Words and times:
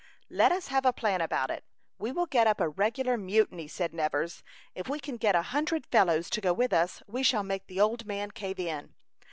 "Let 0.31 0.51
us 0.51 0.69
have 0.69 0.83
a 0.83 0.91
plan 0.93 1.21
about 1.21 1.51
it. 1.51 1.63
We 1.99 2.11
will 2.11 2.25
get 2.25 2.47
up 2.47 2.59
a 2.59 2.67
regular 2.67 3.17
mutiny," 3.19 3.67
said 3.67 3.93
Nevers. 3.93 4.41
"If 4.73 4.89
we 4.89 4.99
can 4.99 5.17
get 5.17 5.35
a 5.35 5.43
hundred 5.53 5.85
fellows 5.85 6.27
to 6.31 6.41
go 6.41 6.53
with 6.53 6.73
us, 6.73 7.03
we 7.05 7.21
shall 7.21 7.43
make 7.43 7.67
the 7.67 7.81
old 7.81 8.07
man 8.07 8.31
cave 8.31 8.57
in." 8.57 8.95